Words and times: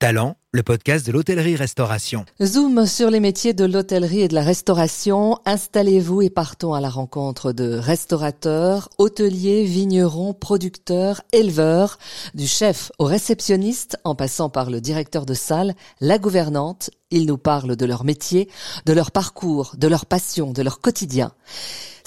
Talent, 0.00 0.38
le 0.52 0.62
podcast 0.62 1.06
de 1.06 1.12
l'hôtellerie-restauration. 1.12 2.24
Zoom 2.42 2.86
sur 2.86 3.10
les 3.10 3.20
métiers 3.20 3.52
de 3.52 3.66
l'hôtellerie 3.66 4.22
et 4.22 4.28
de 4.28 4.34
la 4.34 4.40
restauration. 4.40 5.36
Installez-vous 5.44 6.22
et 6.22 6.30
partons 6.30 6.72
à 6.72 6.80
la 6.80 6.88
rencontre 6.88 7.52
de 7.52 7.74
restaurateurs, 7.74 8.88
hôteliers, 8.96 9.64
vignerons, 9.64 10.32
producteurs, 10.32 11.20
éleveurs, 11.34 11.98
du 12.32 12.46
chef 12.46 12.90
au 12.98 13.04
réceptionniste, 13.04 13.98
en 14.04 14.14
passant 14.14 14.48
par 14.48 14.70
le 14.70 14.80
directeur 14.80 15.26
de 15.26 15.34
salle, 15.34 15.74
la 16.00 16.16
gouvernante. 16.16 16.88
Ils 17.10 17.26
nous 17.26 17.36
parlent 17.36 17.76
de 17.76 17.84
leur 17.84 18.04
métier, 18.04 18.48
de 18.86 18.94
leur 18.94 19.10
parcours, 19.10 19.74
de 19.76 19.86
leur 19.86 20.06
passion, 20.06 20.52
de 20.52 20.62
leur 20.62 20.80
quotidien. 20.80 21.30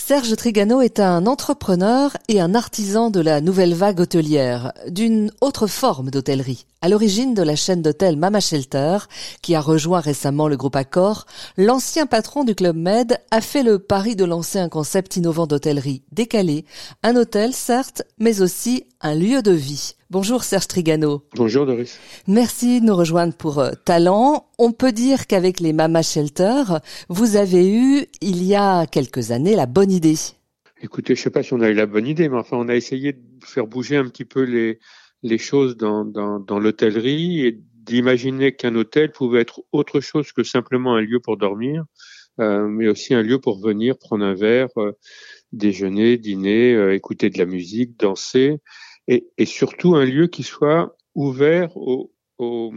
Serge 0.06 0.36
Trigano 0.36 0.82
est 0.82 1.00
un 1.00 1.26
entrepreneur 1.28 2.12
et 2.28 2.42
un 2.42 2.56
artisan 2.56 3.10
de 3.10 3.22
la 3.22 3.40
nouvelle 3.40 3.74
vague 3.74 4.02
hôtelière, 4.02 4.74
d'une 4.90 5.32
autre 5.40 5.66
forme 5.66 6.12
d'hôtellerie. 6.12 6.66
À 6.82 6.90
l'origine 6.90 7.34
de 7.34 7.42
la 7.42 7.56
chaîne 7.56 7.82
d'hôtels 7.82 8.18
Mama 8.18 8.42
Shelter, 8.42 8.98
qui 9.42 9.56
a 9.56 9.62
rejoint 9.62 10.02
récemment 10.02 10.50
le 10.50 10.58
groupe 10.58 10.76
Accor, 10.76 11.26
l'ancien 11.56 12.06
patron 12.06 12.44
du 12.44 12.54
Club 12.54 12.76
Med 12.76 13.18
a 13.32 13.40
fait 13.40 13.64
le 13.64 13.80
pari 13.80 14.18
de 14.18 14.26
lancer 14.26 14.60
un 14.60 14.68
concept 14.68 15.16
innovant 15.16 15.48
d'hôtellerie 15.48 16.04
décalé, 16.12 16.66
un 17.02 17.16
hôtel 17.16 17.54
certes, 17.54 18.04
mais 18.20 18.42
aussi 18.42 18.84
un 19.00 19.16
lieu 19.16 19.42
de 19.42 19.52
vie. 19.52 19.96
Bonjour 20.14 20.44
Serge 20.44 20.68
Trigano. 20.68 21.24
Bonjour 21.36 21.66
Doris. 21.66 22.00
Merci 22.28 22.82
de 22.82 22.86
nous 22.86 22.96
rejoindre 22.96 23.34
pour 23.34 23.58
euh, 23.58 23.72
Talent. 23.84 24.46
On 24.60 24.72
peut 24.72 24.92
dire 24.92 25.26
qu'avec 25.26 25.60
les 25.60 25.74
Mama 25.74 26.04
Shelter, 26.04 26.62
vous 27.10 27.36
avez 27.36 27.68
eu, 27.68 28.06
il 28.22 28.44
y 28.44 28.54
a 28.54 28.86
quelques 28.86 29.32
années, 29.32 29.56
la 29.56 29.66
bonne 29.66 29.92
idée. 29.92 30.14
Écoutez, 30.84 31.16
je 31.16 31.22
sais 31.24 31.32
pas 31.32 31.42
si 31.42 31.54
on 31.54 31.62
a 31.62 31.70
eu 31.70 31.74
la 31.74 31.88
bonne 31.88 32.06
idée, 32.06 32.30
mais 32.30 32.38
enfin, 32.38 32.58
on 32.58 32.70
a 32.70 32.76
essayé 32.76 33.14
de 33.14 33.20
faire 33.44 33.66
bouger 33.66 33.98
un 33.98 34.08
petit 34.08 34.24
peu 34.24 34.44
les, 34.44 34.78
les 35.24 35.40
choses 35.40 35.78
dans, 35.78 36.06
dans, 36.06 36.40
dans 36.40 36.60
l'hôtellerie 36.60 37.48
et 37.48 37.60
d'imaginer 37.74 38.56
qu'un 38.56 38.76
hôtel 38.76 39.12
pouvait 39.12 39.42
être 39.42 39.62
autre 39.72 40.00
chose 40.00 40.32
que 40.32 40.44
simplement 40.44 40.94
un 40.94 41.02
lieu 41.02 41.22
pour 41.22 41.38
dormir, 41.38 41.86
euh, 42.40 42.68
mais 42.68 42.88
aussi 42.88 43.16
un 43.16 43.24
lieu 43.24 43.40
pour 43.40 43.60
venir 43.60 43.98
prendre 43.98 44.24
un 44.24 44.36
verre, 44.36 44.70
euh, 44.78 44.92
déjeuner, 45.54 46.20
dîner, 46.20 46.76
euh, 46.76 46.94
écouter 46.94 47.32
de 47.32 47.40
la 47.40 47.48
musique, 47.48 47.98
danser 47.98 48.60
et, 49.08 49.28
et, 49.38 49.46
surtout 49.46 49.96
un 49.96 50.06
lieu 50.06 50.28
qui 50.28 50.44
soit 50.44 50.96
ouvert 51.16 51.76
aux, 51.78 52.14
aux, 52.38 52.74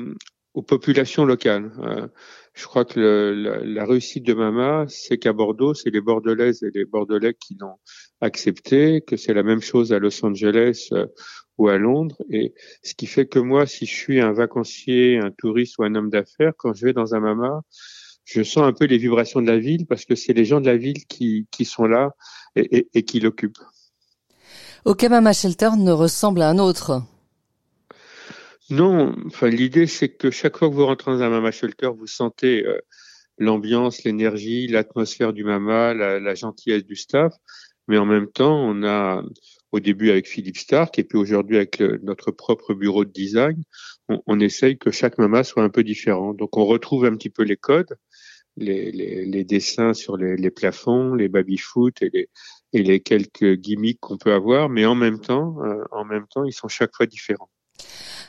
aux 0.54 0.62
populations 0.62 1.24
locales. 1.24 1.70
Euh, 1.80 2.08
je 2.54 2.64
crois 2.64 2.84
que 2.84 2.98
le, 2.98 3.34
la, 3.34 3.58
la, 3.62 3.84
réussite 3.84 4.24
de 4.24 4.32
Mama, 4.32 4.86
c'est 4.88 5.18
qu'à 5.18 5.32
Bordeaux, 5.34 5.74
c'est 5.74 5.90
les 5.90 6.00
Bordelaises 6.00 6.62
et 6.62 6.70
les 6.74 6.86
Bordelais 6.86 7.34
qui 7.34 7.56
l'ont 7.60 7.76
accepté, 8.22 9.02
que 9.02 9.16
c'est 9.16 9.34
la 9.34 9.42
même 9.42 9.60
chose 9.60 9.92
à 9.92 9.98
Los 9.98 10.24
Angeles 10.24 10.88
euh, 10.92 11.06
ou 11.58 11.68
à 11.68 11.76
Londres. 11.76 12.16
Et 12.30 12.54
ce 12.82 12.94
qui 12.94 13.06
fait 13.06 13.26
que 13.26 13.38
moi, 13.38 13.66
si 13.66 13.84
je 13.84 13.94
suis 13.94 14.20
un 14.20 14.32
vacancier, 14.32 15.18
un 15.18 15.30
touriste 15.30 15.78
ou 15.78 15.84
un 15.84 15.94
homme 15.94 16.10
d'affaires, 16.10 16.54
quand 16.56 16.72
je 16.72 16.86
vais 16.86 16.92
dans 16.94 17.14
un 17.14 17.20
Mama, 17.20 17.62
je 18.24 18.42
sens 18.42 18.64
un 18.64 18.72
peu 18.72 18.86
les 18.86 18.98
vibrations 18.98 19.42
de 19.42 19.46
la 19.46 19.58
ville 19.58 19.86
parce 19.86 20.04
que 20.04 20.14
c'est 20.14 20.32
les 20.32 20.44
gens 20.44 20.60
de 20.60 20.66
la 20.66 20.76
ville 20.76 21.06
qui, 21.06 21.46
qui 21.52 21.64
sont 21.64 21.84
là 21.84 22.10
et, 22.56 22.78
et, 22.78 22.88
et 22.94 23.02
qui 23.04 23.20
l'occupent. 23.20 23.62
Aucun 24.86 25.08
Mama 25.08 25.32
Shelter 25.32 25.70
ne 25.76 25.90
ressemble 25.90 26.42
à 26.42 26.48
un 26.48 26.60
autre. 26.60 27.02
Non, 28.70 29.16
enfin 29.26 29.48
l'idée 29.48 29.88
c'est 29.88 30.10
que 30.10 30.30
chaque 30.30 30.56
fois 30.56 30.68
que 30.68 30.74
vous 30.74 30.86
rentrez 30.86 31.10
dans 31.10 31.22
un 31.22 31.28
Mama 31.28 31.50
Shelter, 31.50 31.88
vous 31.88 32.06
sentez 32.06 32.64
euh, 32.64 32.78
l'ambiance, 33.36 34.04
l'énergie, 34.04 34.68
l'atmosphère 34.68 35.32
du 35.32 35.42
Mama, 35.42 35.92
la, 35.92 36.34
gentillesse 36.36 36.84
du 36.84 36.94
staff, 36.94 37.34
mais 37.88 37.98
en 37.98 38.06
même 38.06 38.28
temps 38.28 38.56
on 38.56 38.84
a 38.84 39.24
au 39.72 39.80
début 39.80 40.10
avec 40.10 40.28
Philippe 40.28 40.56
Stark 40.58 40.96
et 41.00 41.02
puis 41.02 41.18
aujourd'hui 41.18 41.56
avec 41.56 41.80
notre 41.80 42.30
propre 42.30 42.72
bureau 42.72 43.04
de 43.04 43.10
design, 43.10 43.60
on, 44.08 44.38
essaye 44.38 44.78
que 44.78 44.92
chaque 44.92 45.18
Mama 45.18 45.42
soit 45.42 45.64
un 45.64 45.68
peu 45.68 45.82
différent. 45.82 46.32
Donc 46.32 46.56
on 46.56 46.64
retrouve 46.64 47.06
un 47.06 47.16
petit 47.16 47.30
peu 47.30 47.42
les 47.42 47.56
codes, 47.56 47.98
les 48.56 49.44
dessins 49.44 49.94
sur 49.94 50.16
les, 50.16 50.36
les 50.36 50.50
plafonds, 50.52 51.14
les 51.14 51.28
baby-foot 51.28 52.02
et 52.02 52.10
les, 52.12 52.28
et 52.72 52.82
les 52.82 53.00
quelques 53.00 53.54
gimmicks 53.54 54.00
qu'on 54.00 54.18
peut 54.18 54.32
avoir, 54.32 54.68
mais 54.68 54.86
en 54.86 54.94
même 54.94 55.20
temps, 55.20 55.56
euh, 55.64 55.84
en 55.92 56.04
même 56.04 56.26
temps, 56.28 56.44
ils 56.44 56.52
sont 56.52 56.68
chaque 56.68 56.94
fois 56.94 57.06
différents. 57.06 57.50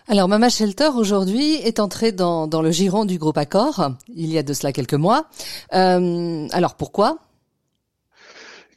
Alors 0.07 0.29
Mama 0.29 0.49
Shelter 0.49 0.89
aujourd'hui 0.95 1.55
est 1.55 1.79
entré 1.79 2.13
dans, 2.13 2.47
dans, 2.47 2.61
le 2.61 2.71
giron 2.71 3.03
du 3.03 3.17
groupe 3.17 3.37
Accor 3.37 3.91
il 4.07 4.31
y 4.31 4.37
a 4.37 4.43
de 4.43 4.53
cela 4.53 4.71
quelques 4.71 4.93
mois. 4.93 5.27
Euh, 5.73 6.47
alors 6.51 6.75
pourquoi? 6.77 7.19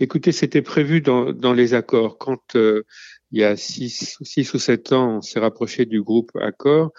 Écoutez, 0.01 0.33
c'était 0.33 0.63
prévu 0.63 1.01
dans, 1.01 1.33
dans, 1.33 1.53
les 1.53 1.75
accords. 1.75 2.19
Quand 2.19 2.57
euh, 2.57 2.85
il 3.31 3.41
y 3.41 3.45
a 3.45 3.57
six, 3.57 4.17
six 4.23 4.53
ou 4.55 4.59
sept 4.59 4.93
ans, 4.93 5.19
on 5.19 5.21
s'est 5.21 5.39
rapproché 5.39 5.87
du 5.87 6.03
groupe 6.03 6.31
Accor, 6.41 6.91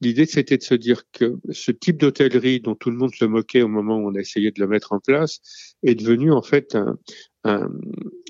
l'idée 0.00 0.26
c'était 0.26 0.58
de 0.58 0.62
se 0.62 0.74
dire 0.74 1.02
que 1.12 1.38
ce 1.50 1.72
type 1.72 1.98
d'hôtellerie 1.98 2.60
dont 2.60 2.76
tout 2.76 2.90
le 2.90 2.96
monde 2.96 3.14
se 3.14 3.24
moquait 3.24 3.62
au 3.62 3.68
moment 3.68 3.96
où 3.96 4.08
on 4.08 4.14
a 4.14 4.20
essayé 4.20 4.52
de 4.52 4.60
le 4.60 4.68
mettre 4.68 4.92
en 4.92 5.00
place 5.00 5.40
est 5.82 5.94
devenu 5.96 6.32
en 6.32 6.42
fait 6.42 6.76
un, 6.76 6.96
un, 7.44 7.68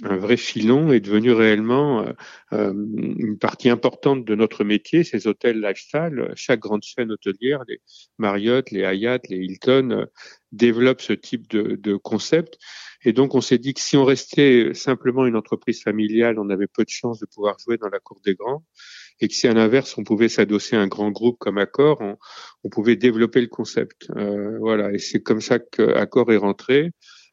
un, 0.03 0.16
vrai 0.16 0.37
filon 0.37 0.93
est 0.93 1.00
devenu 1.00 1.32
réellement 1.32 2.03
euh, 2.03 2.12
euh, 2.53 2.72
une 2.72 3.38
partie 3.38 3.69
importante 3.69 4.25
de 4.25 4.34
notre 4.34 4.65
métier, 4.65 5.04
ces 5.04 5.26
hôtels 5.26 5.60
lifestyle. 5.60 6.32
Chaque 6.37 6.60
grande 6.60 6.82
chaîne 6.82 7.10
hôtelière, 7.10 7.62
les 7.69 7.81
Marriott, 8.19 8.71
les 8.71 8.82
Hyatt, 8.82 9.28
les 9.28 9.38
Hilton, 9.38 9.91
euh, 9.91 10.04
développent 10.53 11.00
ce 11.00 11.12
type 11.12 11.48
de, 11.48 11.76
de, 11.76 11.97
concept. 11.97 12.59
Et 13.04 13.12
donc, 13.12 13.34
on 13.34 13.41
s'est 13.41 13.59
dit 13.59 13.75
que 13.75 13.81
si 13.81 13.97
on 13.97 14.04
restait 14.04 14.75
simplement 14.75 15.27
une 15.27 15.37
entreprise 15.37 15.82
familiale, 15.82 16.38
on 16.38 16.50
avait 16.50 16.66
peu 16.66 16.84
de 16.84 16.91
chances 16.91 17.19
de 17.19 17.27
pouvoir 17.27 17.56
jouer 17.59 17.78
dans 17.78 17.88
la 17.88 17.98
cour 17.98 18.21
des 18.25 18.34
grands. 18.34 18.65
Et 19.21 19.28
que 19.28 19.34
si 19.34 19.47
à 19.48 19.53
l'inverse, 19.53 19.97
on 19.98 20.04
pouvait 20.04 20.28
s'adosser 20.28 20.77
à 20.77 20.81
un 20.81 20.87
grand 20.87 21.10
groupe 21.10 21.38
comme 21.38 21.59
Accor, 21.59 21.98
on, 22.00 22.16
on 22.65 22.69
pouvait 22.69 22.97
développer 22.97 23.41
le 23.41 23.48
concept. 23.48 24.09
Euh, 24.16 24.59
voilà. 24.59 24.92
Et 24.92 24.98
c'est 24.98 25.22
comme 25.22 25.41
ça 25.41 25.59
qu'Accor 25.59 26.32
est 26.32 26.38
rentré 26.38 26.91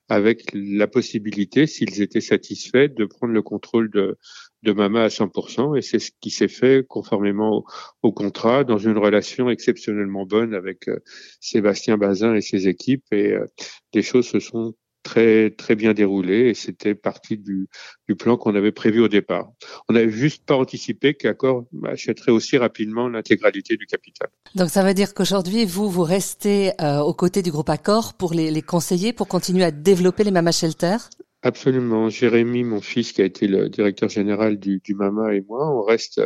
avec 0.09 0.50
la 0.53 0.88
possibilité, 0.88 1.68
s'ils 1.68 2.01
étaient 2.01 2.22
satisfaits, 2.22 2.88
de 2.95 3.06
prendre 3.06 3.34
le 3.34 3.41
contrôle 3.41 3.90
de, 3.91 4.18
de 4.63 4.72
Mama 4.72 5.03
à 5.03 5.07
100%. 5.07 5.78
Et 5.78 5.81
c'est 5.81 6.00
ce 6.00 6.12
qui 6.22 6.29
s'est 6.29 6.47
fait 6.47 6.85
conformément 6.88 7.57
au, 7.57 7.66
au, 8.03 8.12
contrat, 8.12 8.63
dans 8.63 8.78
une 8.78 8.97
relation 8.97 9.50
exceptionnellement 9.50 10.25
bonne 10.25 10.53
avec 10.53 10.88
euh, 10.88 11.00
Sébastien 11.41 11.97
Bazin 11.97 12.35
et 12.35 12.41
ses 12.41 12.67
équipes. 12.67 13.03
Et 13.12 13.34
euh, 13.34 13.46
les 13.94 14.01
choses 14.01 14.28
se 14.28 14.40
sont 14.40 14.75
très 15.07 15.51
très 15.51 15.75
bien 15.75 15.94
déroulé 15.94 16.50
et 16.50 16.53
c'était 16.53 16.94
partie 16.94 17.38
du, 17.38 17.69
du 18.09 18.16
plan 18.16 18.35
qu'on 18.35 18.56
avait 18.56 18.73
prévu 18.73 19.00
au 19.00 19.07
départ. 19.07 19.50
On 19.88 19.94
n'avait 19.94 20.12
juste 20.12 20.45
pas 20.45 20.56
anticipé 20.56 21.13
qu'Accor 21.13 21.63
achèterait 21.85 22.34
aussi 22.34 22.57
rapidement 22.57 23.07
l'intégralité 23.07 23.78
du 23.78 23.85
capital. 23.85 24.28
Donc 24.56 24.69
ça 24.69 24.84
veut 24.84 24.94
dire 24.94 25.13
qu'aujourd'hui 25.13 25.63
vous 25.63 25.90
vous 25.90 26.03
restez 26.03 26.72
euh, 26.81 27.00
aux 27.00 27.13
côtés 27.13 27.41
du 27.41 27.51
groupe 27.51 27.69
Accor 27.69 28.16
pour 28.16 28.34
les, 28.34 28.51
les 28.51 28.62
conseiller 28.62 29.13
pour 29.13 29.29
continuer 29.29 29.63
à 29.63 29.72
développer 29.72 30.25
les 30.25 30.31
Mama 30.31 30.51
Shelter. 30.51 30.97
Absolument. 31.41 32.09
Jérémy, 32.09 32.66
mon 32.66 32.81
fils, 32.81 33.13
qui 33.13 33.22
a 33.22 33.25
été 33.25 33.47
le 33.47 33.69
directeur 33.69 34.09
général 34.09 34.57
du, 34.57 34.81
du 34.84 34.96
Mama 34.96 35.34
et 35.35 35.44
moi, 35.47 35.72
on 35.72 35.84
reste 35.84 36.19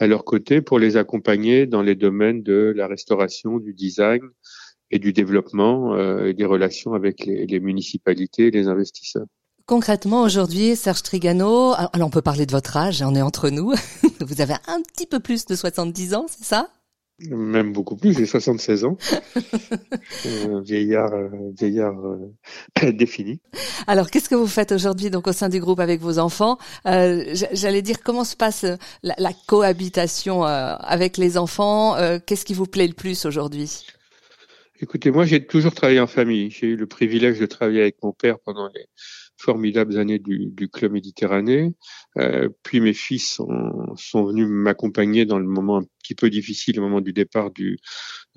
à 0.00 0.06
leur 0.06 0.24
côté 0.24 0.62
pour 0.62 0.78
les 0.78 0.96
accompagner 0.96 1.66
dans 1.66 1.82
les 1.82 1.96
domaines 1.96 2.42
de 2.42 2.72
la 2.74 2.86
restauration, 2.86 3.58
du 3.58 3.74
design, 3.74 4.22
et 4.92 4.98
du 4.98 5.12
développement 5.12 5.94
euh, 5.94 6.26
et 6.26 6.34
des 6.34 6.44
relations 6.44 6.94
avec 6.94 7.26
les, 7.26 7.46
les, 7.46 7.60
municipalités 7.60 8.48
et 8.48 8.50
les 8.50 8.68
investisseurs. 8.68 9.26
Concrètement, 9.66 10.22
aujourd'hui, 10.22 10.76
Serge 10.76 11.02
Trigano, 11.02 11.72
alors 11.72 12.06
on 12.06 12.10
peut 12.10 12.22
parler 12.22 12.46
de 12.46 12.52
votre 12.52 12.76
âge, 12.76 13.02
on 13.02 13.14
est 13.14 13.22
entre 13.22 13.48
nous. 13.48 13.72
Vous 14.20 14.40
avez 14.40 14.54
un 14.66 14.82
petit 14.82 15.06
peu 15.06 15.18
plus 15.18 15.46
de 15.46 15.54
70 15.54 16.14
ans, 16.14 16.26
c'est 16.28 16.44
ça? 16.44 16.68
Même 17.28 17.72
beaucoup 17.72 17.96
plus, 17.96 18.16
j'ai 18.16 18.26
76 18.26 18.84
ans, 18.84 18.96
euh, 20.26 20.60
vieillard, 20.60 21.12
euh, 21.12 21.28
vieillard 21.56 21.94
euh, 22.04 22.92
défini. 22.92 23.40
Alors, 23.86 24.10
qu'est-ce 24.10 24.28
que 24.28 24.34
vous 24.34 24.46
faites 24.46 24.72
aujourd'hui 24.72 25.10
donc 25.10 25.28
au 25.28 25.32
sein 25.32 25.48
du 25.48 25.60
groupe 25.60 25.78
avec 25.78 26.00
vos 26.00 26.18
enfants? 26.18 26.58
Euh, 26.86 27.34
J'allais 27.52 27.82
dire 27.82 28.02
comment 28.02 28.24
se 28.24 28.34
passe 28.34 28.66
la, 29.02 29.14
la 29.18 29.32
cohabitation 29.46 30.44
euh, 30.44 30.74
avec 30.80 31.16
les 31.16 31.38
enfants? 31.38 31.96
Qu'est-ce 32.26 32.44
qui 32.44 32.54
vous 32.54 32.66
plaît 32.66 32.88
le 32.88 32.94
plus 32.94 33.24
aujourd'hui? 33.24 33.86
Écoutez, 34.82 35.12
moi, 35.12 35.24
j'ai 35.24 35.46
toujours 35.46 35.72
travaillé 35.72 36.00
en 36.00 36.08
famille. 36.08 36.50
J'ai 36.50 36.66
eu 36.66 36.76
le 36.76 36.88
privilège 36.88 37.38
de 37.38 37.46
travailler 37.46 37.82
avec 37.82 38.02
mon 38.02 38.12
père 38.12 38.40
pendant 38.40 38.68
les 38.74 38.86
formidables 39.42 39.98
années 39.98 40.18
du, 40.18 40.46
du 40.46 40.68
club 40.68 40.92
Méditerranée. 40.92 41.74
Euh, 42.18 42.48
puis 42.62 42.80
mes 42.80 42.92
fils 42.92 43.34
sont, 43.34 43.94
sont 43.96 44.24
venus 44.24 44.46
m'accompagner 44.48 45.24
dans 45.24 45.38
le 45.38 45.46
moment 45.46 45.78
un 45.78 45.84
petit 46.02 46.14
peu 46.14 46.30
difficile, 46.30 46.78
au 46.78 46.82
moment 46.82 47.00
du 47.00 47.12
départ 47.12 47.50
du, 47.50 47.78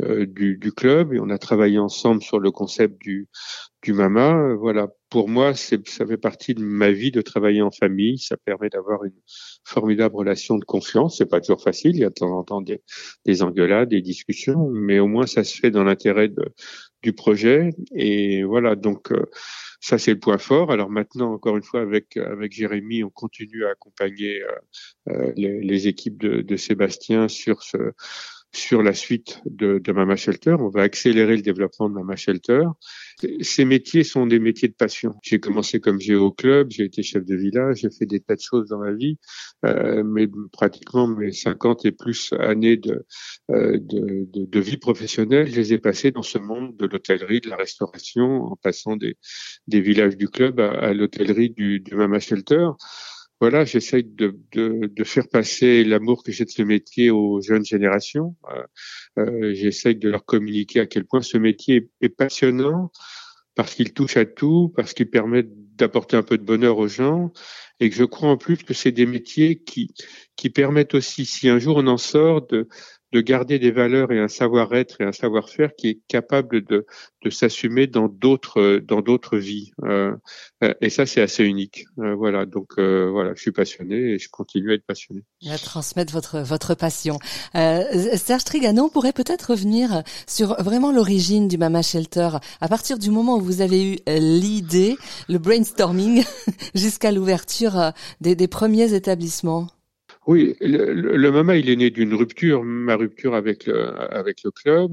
euh, 0.01 0.25
du, 0.25 0.57
du, 0.57 0.71
club, 0.71 1.13
et 1.13 1.19
on 1.19 1.29
a 1.29 1.37
travaillé 1.37 1.77
ensemble 1.77 2.21
sur 2.21 2.39
le 2.39 2.51
concept 2.51 2.99
du, 3.01 3.27
du 3.83 3.93
Mama. 3.93 4.55
Voilà, 4.55 4.87
pour 5.09 5.29
moi, 5.29 5.53
ça 5.53 5.77
fait 5.85 6.17
partie 6.17 6.55
de 6.55 6.61
ma 6.61 6.91
vie 6.91 7.11
de 7.11 7.21
travailler 7.21 7.61
en 7.61 7.71
famille. 7.71 8.17
Ça 8.17 8.35
permet 8.37 8.69
d'avoir 8.69 9.03
une 9.03 9.19
formidable 9.63 10.15
relation 10.15 10.57
de 10.57 10.65
confiance. 10.65 11.17
C'est 11.17 11.29
pas 11.29 11.39
toujours 11.39 11.61
facile. 11.61 11.91
Il 11.95 11.99
y 11.99 12.03
a 12.03 12.09
de 12.09 12.13
temps 12.13 12.37
en 12.37 12.43
temps 12.43 12.61
des, 12.61 12.81
des 13.25 13.43
engueulades, 13.43 13.89
des 13.89 14.01
discussions, 14.01 14.69
mais 14.71 14.99
au 14.99 15.07
moins 15.07 15.27
ça 15.27 15.43
se 15.43 15.55
fait 15.55 15.71
dans 15.71 15.83
l'intérêt 15.83 16.29
du 17.03 17.13
projet. 17.13 17.69
Et 17.93 18.43
voilà, 18.43 18.75
donc 18.75 19.11
euh, 19.11 19.25
ça 19.79 19.97
c'est 19.97 20.13
le 20.13 20.19
point 20.19 20.37
fort. 20.37 20.71
Alors 20.71 20.89
maintenant, 20.89 21.33
encore 21.33 21.57
une 21.57 21.63
fois, 21.63 21.81
avec 21.81 22.17
avec 22.17 22.51
Jérémy, 22.51 23.03
on 23.03 23.09
continue 23.09 23.65
à 23.65 23.69
accompagner 23.69 24.41
euh, 24.41 24.49
euh 25.09 25.33
les, 25.35 25.87
équipes 25.87 26.17
de, 26.17 26.55
Sébastien 26.55 27.27
sur 27.27 27.63
ce 27.63 27.77
sur 28.53 28.81
la 28.81 28.93
suite 28.93 29.41
de, 29.45 29.79
de 29.79 29.91
Mama 29.91 30.15
Shelter. 30.15 30.55
On 30.59 30.69
va 30.69 30.81
accélérer 30.81 31.35
le 31.35 31.41
développement 31.41 31.89
de 31.89 31.93
Mama 31.95 32.15
Shelter. 32.15 32.63
Ces 33.41 33.65
métiers 33.65 34.03
sont 34.03 34.27
des 34.27 34.39
métiers 34.39 34.67
de 34.67 34.73
passion. 34.73 35.15
J'ai 35.23 35.39
commencé 35.39 35.79
comme 35.79 35.99
géo 35.99 36.31
club, 36.31 36.67
j'ai 36.69 36.85
été 36.85 37.03
chef 37.03 37.25
de 37.25 37.35
village, 37.35 37.79
j'ai 37.81 37.89
fait 37.89 38.05
des 38.05 38.19
tas 38.19 38.35
de 38.35 38.41
choses 38.41 38.69
dans 38.69 38.79
ma 38.79 38.93
vie, 38.93 39.17
euh, 39.65 40.03
mais 40.03 40.27
pratiquement 40.51 41.07
mes 41.07 41.31
50 41.31 41.85
et 41.85 41.91
plus 41.91 42.33
années 42.39 42.77
de, 42.77 43.05
euh, 43.51 43.77
de, 43.79 44.27
de, 44.31 44.59
vie 44.59 44.77
professionnelle, 44.77 45.47
je 45.47 45.55
les 45.55 45.73
ai 45.73 45.77
passées 45.77 46.11
dans 46.11 46.23
ce 46.23 46.37
monde 46.37 46.75
de 46.77 46.85
l'hôtellerie, 46.85 47.41
de 47.41 47.49
la 47.49 47.57
restauration, 47.57 48.45
en 48.45 48.55
passant 48.55 48.95
des, 48.95 49.17
des 49.67 49.81
villages 49.81 50.17
du 50.17 50.29
club 50.29 50.59
à, 50.59 50.71
à 50.71 50.93
l'hôtellerie 50.93 51.49
du, 51.49 51.79
du 51.79 51.95
Mama 51.95 52.19
Shelter 52.19 52.69
voilà, 53.41 53.65
j'essaye 53.65 54.03
de, 54.03 54.39
de, 54.53 54.91
de, 54.93 55.03
faire 55.03 55.27
passer 55.27 55.83
l'amour 55.83 56.23
que 56.23 56.31
j'ai 56.31 56.45
de 56.45 56.49
ce 56.49 56.61
métier 56.63 57.11
aux 57.11 57.41
jeunes 57.41 57.65
générations. 57.65 58.35
Euh, 58.51 58.63
euh 59.19 59.53
j'essaye 59.53 59.95
de 59.95 60.09
leur 60.09 60.25
communiquer 60.25 60.79
à 60.79 60.85
quel 60.85 61.05
point 61.05 61.21
ce 61.21 61.37
métier 61.37 61.89
est, 62.01 62.09
passionnant 62.09 62.91
parce 63.55 63.73
qu'il 63.75 63.93
touche 63.93 64.17
à 64.17 64.25
tout, 64.25 64.71
parce 64.75 64.93
qu'il 64.93 65.09
permet 65.09 65.43
d'apporter 65.45 66.17
un 66.17 66.23
peu 66.23 66.37
de 66.37 66.43
bonheur 66.43 66.77
aux 66.77 66.87
gens, 66.87 67.31
et 67.79 67.89
que 67.89 67.95
je 67.95 68.03
crois 68.03 68.29
en 68.29 68.37
plus 68.37 68.57
que 68.57 68.73
c'est 68.73 68.91
des 68.91 69.05
métiers 69.05 69.61
qui 69.63 69.93
qui 70.35 70.49
permettent 70.49 70.93
aussi, 70.95 71.25
si 71.25 71.49
un 71.49 71.59
jour 71.59 71.77
on 71.77 71.87
en 71.87 71.97
sort, 71.97 72.45
de 72.47 72.67
de 73.15 73.21
garder 73.21 73.59
des 73.59 73.71
valeurs 73.71 74.11
et 74.11 74.19
un 74.19 74.27
savoir-être 74.27 74.99
et 74.99 75.05
un 75.05 75.13
savoir-faire 75.13 75.73
qui 75.77 75.87
est 75.87 75.99
capable 76.09 76.65
de, 76.65 76.85
de 77.23 77.29
s'assumer 77.29 77.87
dans 77.87 78.09
d'autres 78.09 78.81
dans 78.85 78.99
d'autres 78.99 79.37
vies. 79.37 79.71
Euh, 79.85 80.11
et 80.81 80.89
ça, 80.89 81.05
c'est 81.05 81.21
assez 81.21 81.45
unique. 81.45 81.85
Euh, 81.99 82.13
voilà. 82.13 82.45
Donc 82.45 82.73
euh, 82.77 83.09
voilà, 83.09 83.31
je 83.33 83.41
suis 83.41 83.53
passionné 83.53 83.95
et 83.95 84.19
je 84.19 84.27
continue 84.29 84.71
à 84.71 84.73
être 84.73 84.85
passionné. 84.85 85.23
À 85.49 85.57
transmettre 85.57 86.11
votre 86.11 86.39
votre 86.39 86.75
passion. 86.75 87.17
Serge 87.53 88.43
Trigano 88.43 88.89
pourrait 88.89 89.13
peut-être 89.13 89.51
revenir 89.51 90.03
sur 90.27 90.61
vraiment 90.61 90.91
l'origine 90.91 91.47
du 91.47 91.57
Mama 91.57 91.83
Shelter 91.83 92.31
à 92.59 92.67
partir 92.67 92.99
du 92.99 93.11
moment 93.11 93.37
où 93.37 93.41
vous 93.41 93.61
avez 93.61 93.93
eu 93.93 93.97
l'idée, 94.07 94.97
le 95.29 95.37
brainstorming, 95.37 96.25
jusqu'à 96.75 97.13
l'ouverture 97.13 97.93
des, 98.19 98.35
des 98.35 98.49
premiers 98.49 98.93
établissements. 98.93 99.67
Oui, 100.27 100.55
le, 100.59 100.93
le, 100.93 101.31
Mama, 101.31 101.55
il 101.55 101.69
est 101.69 101.75
né 101.75 101.89
d'une 101.91 102.13
rupture, 102.13 102.63
ma 102.63 102.95
rupture 102.95 103.35
avec 103.35 103.67
le, 103.67 103.95
avec 104.11 104.43
le 104.43 104.51
club, 104.51 104.91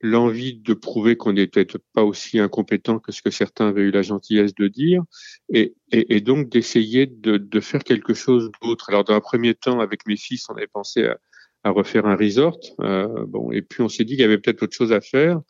l'envie 0.00 0.54
de 0.54 0.74
prouver 0.74 1.16
qu'on 1.16 1.32
n'était 1.32 1.66
pas 1.92 2.04
aussi 2.04 2.38
incompétent 2.38 2.98
que 2.98 3.12
ce 3.12 3.22
que 3.22 3.30
certains 3.30 3.68
avaient 3.68 3.82
eu 3.82 3.90
la 3.90 4.02
gentillesse 4.02 4.54
de 4.54 4.68
dire, 4.68 5.02
et, 5.52 5.74
et, 5.92 6.16
et 6.16 6.20
donc 6.20 6.48
d'essayer 6.48 7.06
de, 7.06 7.36
de, 7.36 7.60
faire 7.60 7.84
quelque 7.84 8.14
chose 8.14 8.50
d'autre. 8.62 8.90
Alors, 8.90 9.04
dans 9.04 9.14
un 9.14 9.20
premier 9.20 9.54
temps, 9.54 9.80
avec 9.80 10.06
mes 10.06 10.16
fils, 10.16 10.46
on 10.48 10.54
avait 10.54 10.66
pensé 10.66 11.04
à, 11.04 11.18
à 11.64 11.70
refaire 11.70 12.06
un 12.06 12.16
resort, 12.16 12.58
euh, 12.80 13.26
bon, 13.26 13.50
et 13.52 13.62
puis 13.62 13.82
on 13.82 13.88
s'est 13.88 14.04
dit 14.04 14.14
qu'il 14.14 14.22
y 14.22 14.24
avait 14.24 14.38
peut-être 14.38 14.62
autre 14.62 14.76
chose 14.76 14.92
à 14.92 15.00
faire. 15.00 15.40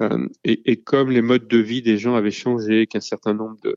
Euh, 0.00 0.28
et, 0.44 0.70
et, 0.70 0.80
comme 0.80 1.10
les 1.10 1.22
modes 1.22 1.48
de 1.48 1.58
vie 1.58 1.82
des 1.82 1.98
gens 1.98 2.14
avaient 2.14 2.30
changé, 2.30 2.86
qu'un 2.86 3.00
certain 3.00 3.34
nombre 3.34 3.56
de, 3.64 3.76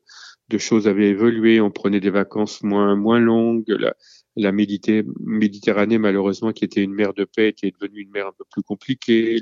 de, 0.49 0.57
choses 0.59 0.87
avaient 0.87 1.09
évolué, 1.09 1.59
on 1.61 1.71
prenait 1.71 1.99
des 1.99 2.11
vacances 2.11 2.61
moins 2.61 2.95
moins 2.95 3.19
longues, 3.19 3.65
la, 3.69 3.95
la 4.35 4.51
Méditerranée, 4.51 5.97
malheureusement, 5.97 6.53
qui 6.53 6.63
était 6.63 6.81
une 6.81 6.93
mer 6.93 7.13
de 7.13 7.25
paix, 7.25 7.49
était 7.49 7.71
devenue 7.79 8.01
une 8.01 8.11
mer 8.11 8.27
un 8.27 8.31
peu 8.37 8.45
plus 8.49 8.63
compliquée. 8.63 9.39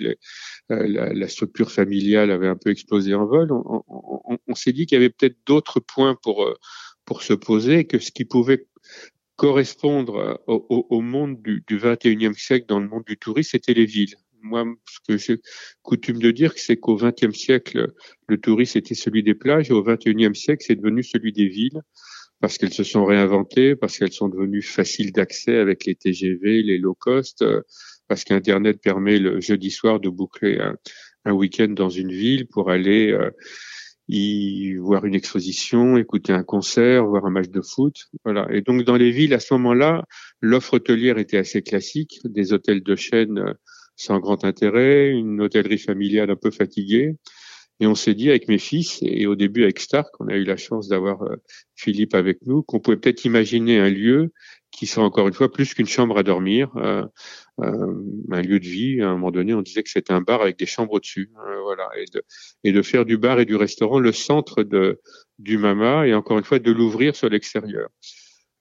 Euh, 0.71 1.11
la, 1.13 1.27
structure 1.27 1.71
familiale 1.71 2.31
avait 2.31 2.47
un 2.47 2.55
peu 2.55 2.71
explosé 2.71 3.13
en 3.13 3.25
vol. 3.25 3.49
On, 3.51 4.55
s'est 4.55 4.73
dit 4.73 4.85
qu'il 4.85 4.97
y 4.97 5.01
avait 5.01 5.11
peut-être 5.11 5.37
d'autres 5.45 5.79
points 5.79 6.17
pour 6.21 6.43
euh, 6.43 6.53
pour 7.05 7.23
se 7.23 7.33
poser, 7.33 7.85
que 7.85 7.97
ce 7.99 8.11
qui 8.11 8.25
pouvait 8.25 8.67
correspondre 9.35 10.39
au, 10.47 11.01
monde 11.01 11.41
du, 11.41 11.63
du 11.65 11.79
21e 11.79 12.37
siècle 12.37 12.65
dans 12.67 12.79
le 12.79 12.87
monde 12.87 13.05
du 13.07 13.17
tourisme, 13.17 13.51
c'était 13.51 13.73
les 13.73 13.85
villes. 13.85 14.13
Moi, 14.41 14.65
ce 14.87 14.99
que 15.07 15.17
j'ai 15.17 15.41
coutume 15.81 16.19
de 16.19 16.29
dire, 16.31 16.53
c'est 16.55 16.77
qu'au 16.77 16.97
20e 16.97 17.33
siècle, 17.33 17.93
le 18.27 18.37
tourisme 18.37 18.77
était 18.77 18.95
celui 18.95 19.23
des 19.23 19.33
plages, 19.33 19.69
et 19.69 19.73
au 19.73 19.83
21e 19.83 20.35
siècle, 20.35 20.63
c'est 20.67 20.75
devenu 20.75 21.03
celui 21.03 21.31
des 21.31 21.47
villes 21.47 21.81
parce 22.41 22.57
qu'elles 22.57 22.73
se 22.73 22.83
sont 22.83 23.05
réinventées, 23.05 23.75
parce 23.75 23.97
qu'elles 23.97 24.13
sont 24.13 24.29
devenues 24.29 24.61
faciles 24.61 25.11
d'accès 25.11 25.57
avec 25.57 25.85
les 25.85 25.95
TGV, 25.95 26.63
les 26.63 26.77
low 26.77 26.95
cost, 26.95 27.41
euh, 27.41 27.61
parce 28.07 28.23
qu'Internet 28.23 28.81
permet 28.81 29.19
le 29.19 29.39
jeudi 29.39 29.71
soir 29.71 29.99
de 29.99 30.09
boucler 30.09 30.59
un, 30.59 30.75
week-end 31.31 31.67
dans 31.67 31.89
une 31.89 32.11
ville 32.11 32.47
pour 32.47 32.71
aller 32.71 33.11
euh, 33.11 33.29
y 34.07 34.73
voir 34.75 35.05
une 35.05 35.13
exposition, 35.13 35.95
écouter 35.97 36.33
un 36.33 36.43
concert, 36.43 37.05
voir 37.05 37.25
un 37.25 37.29
match 37.29 37.49
de 37.49 37.61
foot. 37.61 37.95
Voilà. 38.25 38.47
Et 38.51 38.61
donc 38.61 38.83
dans 38.83 38.95
les 38.95 39.11
villes, 39.11 39.35
à 39.35 39.39
ce 39.39 39.53
moment-là, 39.53 40.03
l'offre 40.41 40.75
hôtelière 40.75 41.19
était 41.19 41.37
assez 41.37 41.61
classique, 41.61 42.19
des 42.23 42.51
hôtels 42.51 42.81
de 42.81 42.95
chaîne 42.95 43.37
euh, 43.37 43.53
sans 43.95 44.19
grand 44.19 44.43
intérêt, 44.45 45.09
une 45.09 45.41
hôtellerie 45.41 45.77
familiale 45.77 46.31
un 46.31 46.35
peu 46.35 46.51
fatiguée. 46.51 47.17
Et 47.79 47.87
on 47.87 47.95
s'est 47.95 48.13
dit 48.13 48.29
avec 48.29 48.47
mes 48.47 48.57
fils 48.57 48.99
et 49.01 49.25
au 49.25 49.35
début 49.35 49.63
avec 49.63 49.79
Stark, 49.79 50.13
on 50.19 50.27
a 50.27 50.35
eu 50.35 50.43
la 50.43 50.57
chance 50.57 50.89
d'avoir 50.89 51.21
euh, 51.23 51.37
Philippe 51.75 52.13
avec 52.13 52.39
nous, 52.45 52.61
qu'on 52.61 52.79
pouvait 52.79 52.97
peut-être 52.97 53.23
imaginer 53.23 53.79
un 53.79 53.89
lieu 53.89 54.33
qui 54.71 54.85
soit 54.85 55.03
encore 55.03 55.27
une 55.27 55.33
fois 55.33 55.51
plus 55.51 55.73
qu'une 55.73 55.87
chambre 55.87 56.17
à 56.17 56.23
dormir, 56.23 56.69
euh, 56.75 57.05
euh, 57.61 58.03
un 58.31 58.41
lieu 58.41 58.59
de 58.59 58.67
vie. 58.67 59.01
À 59.01 59.07
un 59.07 59.13
moment 59.13 59.31
donné, 59.31 59.53
on 59.53 59.61
disait 59.61 59.81
que 59.81 59.89
c'était 59.89 60.13
un 60.13 60.21
bar 60.21 60.41
avec 60.41 60.59
des 60.59 60.65
chambres 60.65 60.93
au-dessus, 60.93 61.31
voilà, 61.63 61.89
et 62.63 62.71
de, 62.71 62.81
faire 62.81 63.05
du 63.05 63.17
bar 63.17 63.39
et 63.39 63.45
du 63.45 63.55
restaurant 63.55 63.99
le 63.99 64.11
centre 64.11 64.63
du 65.39 65.57
Mama 65.57 66.05
et 66.05 66.13
encore 66.13 66.37
une 66.37 66.43
fois 66.43 66.59
de 66.59 66.71
l'ouvrir 66.71 67.15
sur 67.15 67.29
l'extérieur. 67.29 67.89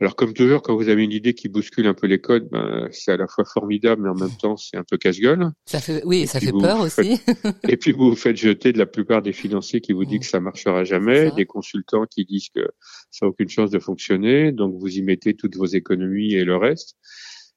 Alors 0.00 0.14
comme 0.14 0.32
toujours, 0.32 0.62
quand 0.62 0.76
vous 0.76 0.88
avez 0.88 1.02
une 1.02 1.12
idée 1.12 1.34
qui 1.34 1.48
bouscule 1.48 1.88
un 1.88 1.94
peu 1.94 2.06
les 2.06 2.20
codes, 2.20 2.48
ben, 2.50 2.88
c'est 2.92 3.10
à 3.10 3.16
la 3.16 3.26
fois 3.26 3.44
formidable, 3.44 4.02
mais 4.02 4.08
en 4.08 4.14
même 4.14 4.36
temps 4.40 4.56
c'est 4.56 4.76
un 4.76 4.84
peu 4.88 4.96
casse-gueule. 4.96 5.50
Ça 5.66 5.80
fait, 5.80 6.02
oui, 6.04 6.28
ça 6.28 6.38
fait 6.38 6.52
peur 6.52 6.80
aussi. 6.80 7.20
et 7.68 7.76
puis 7.76 7.90
vous 7.90 8.10
vous 8.10 8.16
faites 8.16 8.36
jeter 8.36 8.72
de 8.72 8.78
la 8.78 8.86
plupart 8.86 9.22
des 9.22 9.32
financiers 9.32 9.80
qui 9.80 9.92
vous 9.92 10.04
disent 10.04 10.20
que 10.20 10.26
ça 10.26 10.38
marchera 10.38 10.84
jamais, 10.84 11.32
des 11.32 11.46
consultants 11.46 12.06
qui 12.06 12.24
disent 12.24 12.48
que 12.54 12.68
ça 13.10 13.26
n'a 13.26 13.30
aucune 13.30 13.48
chance 13.48 13.70
de 13.70 13.80
fonctionner, 13.80 14.52
donc 14.52 14.74
vous 14.78 14.98
y 14.98 15.02
mettez 15.02 15.34
toutes 15.34 15.56
vos 15.56 15.66
économies 15.66 16.34
et 16.34 16.44
le 16.44 16.56
reste. 16.56 16.96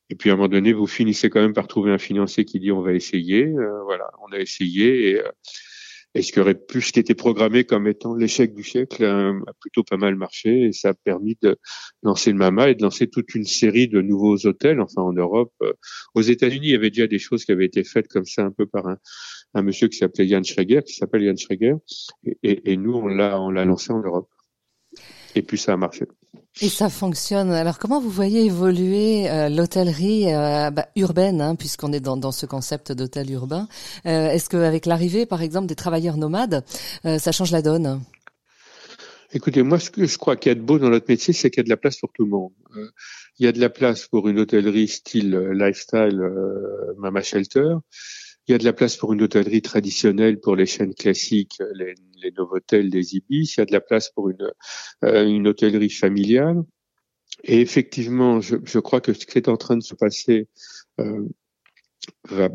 Et 0.10 0.16
puis 0.16 0.30
à 0.30 0.34
un 0.34 0.36
moment 0.36 0.50
donné, 0.50 0.74
vous 0.74 0.88
finissez 0.88 1.30
quand 1.30 1.42
même 1.42 1.54
par 1.54 1.68
trouver 1.68 1.92
un 1.92 1.98
financier 1.98 2.44
qui 2.44 2.60
dit 2.60 2.72
on 2.72 2.82
va 2.82 2.94
essayer. 2.94 3.46
Euh, 3.46 3.84
voilà, 3.84 4.10
on 4.28 4.34
a 4.34 4.40
essayé 4.40 5.12
et 5.12 5.20
euh, 5.20 5.30
et 6.14 6.22
ce 6.22 6.32
qui 6.32 6.40
aurait 6.40 6.56
pu, 6.56 6.82
ce 6.82 6.92
qui 6.92 7.00
était 7.00 7.16
programmé 7.16 7.64
comme 7.64 7.88
étant 7.88 8.16
l'échec 8.16 8.54
du 8.54 8.64
siècle, 8.64 9.04
euh, 9.04 9.40
a 9.48 9.54
plutôt 9.60 9.84
pas 9.84 9.98
mal 9.98 10.16
marché 10.16 10.66
et 10.66 10.72
ça 10.74 10.90
a 10.90 10.94
permis 10.94 11.38
de 11.42 11.58
lancer 12.04 12.32
le 12.32 12.38
Mama 12.38 12.70
et 12.70 12.76
de 12.76 12.84
lancer 12.84 13.08
toute 13.08 13.34
une 13.34 13.46
série 13.46 13.88
de 13.88 14.02
nouveaux 14.02 14.46
hôtels. 14.46 14.82
Enfin, 14.82 15.02
en 15.02 15.14
Europe, 15.14 15.54
euh, 15.64 15.74
aux 16.14 16.22
États-Unis, 16.22 16.68
il 16.68 16.72
y 16.72 16.76
avait 16.76 16.90
déjà 16.90 17.08
des 17.08 17.20
choses 17.20 17.46
qui 17.46 17.52
avaient 17.52 17.66
été 17.66 17.84
faites 17.84 18.08
comme 18.10 18.26
ça 18.26 18.44
un 18.44 18.52
peu 18.52 18.66
par 18.66 18.88
un, 19.54 19.62
monsieur 19.62 19.88
qui 19.88 19.98
s'appelait 19.98 20.28
Jan 20.28 20.44
Schreger, 20.44 20.82
qui 20.86 20.96
s'appelle 20.96 21.24
Jan 21.26 21.38
Schreger, 21.38 21.76
et, 22.26 22.38
et, 22.44 22.72
et 22.74 22.78
nous 22.78 22.94
on 22.94 23.08
l'a 23.08 23.40
on 23.40 23.50
l'a 23.50 23.66
lancé 23.66 23.92
en 23.94 24.02
Europe. 24.02 24.30
Et 25.36 25.42
puis 25.42 25.58
ça 25.58 25.74
a 25.74 25.78
marché. 25.78 26.06
Et 26.62 26.70
ça 26.70 26.90
fonctionne. 26.90 27.52
Alors 27.52 27.80
comment 27.80 28.00
vous 28.00 28.10
voyez 28.10 28.46
évoluer 28.46 29.30
euh, 29.30 29.50
l'hôtellerie 29.50 30.34
euh, 30.34 30.70
bah, 30.70 30.88
urbaine, 30.96 31.42
hein, 31.42 31.56
puisqu'on 31.56 31.92
est 31.92 32.00
dans, 32.00 32.32
ce 32.32 32.46
concept 32.46 32.92
d'hôtel 32.92 33.32
urbain? 33.32 33.68
Euh, 34.06 34.30
Est-ce 34.30 34.50
qu'avec 34.50 34.86
l'arrivée, 34.86 35.26
par 35.26 35.42
exemple, 35.42 35.68
des 35.68 35.76
travailleurs 35.76 36.18
nomades, 36.18 36.64
ça 37.04 37.32
change 37.32 37.52
la 37.52 37.62
donne? 37.62 38.02
Écoutez, 39.34 39.64
moi, 39.64 39.80
ce 39.80 39.90
que 39.90 40.06
je 40.06 40.18
crois 40.18 40.36
qu'il 40.36 40.50
y 40.50 40.52
a 40.52 40.56
de 40.56 40.62
beau 40.62 40.78
dans 40.78 40.90
notre 40.90 41.06
métier, 41.08 41.34
c'est 41.34 41.50
qu'il 41.50 41.60
y 41.60 41.62
a 41.62 41.64
de 41.64 41.70
la 41.70 41.78
place 41.78 41.98
pour 41.98 42.12
tout 42.12 42.26
le 42.26 42.30
monde. 42.30 42.52
il 43.40 43.46
y 43.46 43.48
a 43.48 43.54
de 43.54 43.60
la 43.60 43.70
place 43.70 44.08
pour 44.08 44.28
une 44.28 44.40
hôtellerie 44.40 44.90
style 44.90 45.36
lifestyle, 45.54 46.22
Mama 46.98 47.22
Shelter. 47.22 47.76
Il 48.48 48.52
y 48.52 48.56
a 48.56 48.58
de 48.58 48.66
la 48.66 48.74
place 48.74 48.98
pour 48.98 49.14
une 49.14 49.22
hôtellerie 49.22 49.62
traditionnelle, 49.62 50.40
pour 50.40 50.56
les 50.56 50.66
chaînes 50.66 50.94
classiques, 50.94 51.60
les, 51.76 51.94
les 52.22 52.32
Novotel, 52.32 52.90
les 52.90 53.16
Ibis. 53.16 53.56
Il 53.56 53.60
y 53.60 53.62
a 53.62 53.66
de 53.66 53.72
la 53.72 53.82
place 53.82 54.10
pour 54.10 54.30
une, 54.30 54.52
euh, 55.04 55.26
une 55.26 55.48
hôtellerie 55.48 55.90
familiale. 55.90 56.64
Et 57.44 57.62
effectivement, 57.62 58.42
je, 58.42 58.58
je, 58.64 58.80
crois 58.80 59.02
que 59.02 59.14
ce 59.14 59.26
qui 59.26 59.38
est 59.38 59.48
en 59.48 59.58
train 59.58 59.78
de 59.78 59.84
se 59.84 59.96
passer 59.96 60.48
euh, 61.00 61.26
va, 62.30 62.50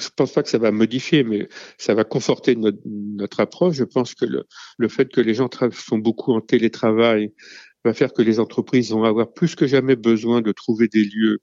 je 0.00 0.08
pense 0.16 0.32
pas 0.32 0.42
que 0.42 0.48
ça 0.48 0.58
va 0.58 0.70
modifier, 0.70 1.24
mais 1.24 1.48
ça 1.78 1.94
va 1.94 2.04
conforter 2.04 2.56
notre, 2.56 2.78
notre 2.84 3.40
approche. 3.40 3.76
Je 3.76 3.84
pense 3.84 4.14
que 4.14 4.24
le, 4.24 4.44
le 4.78 4.88
fait 4.88 5.10
que 5.10 5.20
les 5.20 5.34
gens 5.34 5.48
sont 5.72 5.98
beaucoup 5.98 6.32
en 6.32 6.40
télétravail 6.40 7.32
va 7.84 7.94
faire 7.94 8.12
que 8.12 8.22
les 8.22 8.40
entreprises 8.40 8.90
vont 8.90 9.04
avoir 9.04 9.32
plus 9.32 9.54
que 9.54 9.66
jamais 9.66 9.96
besoin 9.96 10.42
de 10.42 10.52
trouver 10.52 10.88
des 10.88 11.04
lieux 11.04 11.40